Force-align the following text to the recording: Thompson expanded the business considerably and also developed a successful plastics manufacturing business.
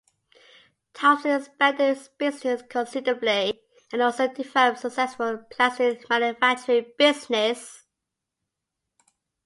Thompson 0.95 1.39
expanded 1.39 1.95
the 1.95 2.09
business 2.17 2.63
considerably 2.67 3.61
and 3.93 4.01
also 4.01 4.27
developed 4.27 4.79
a 4.79 4.81
successful 4.81 5.37
plastics 5.51 6.09
manufacturing 6.09 6.91
business. 6.97 7.85